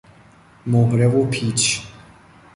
مهره 0.65 1.07
و 1.07 1.25
پیچ 1.25 1.81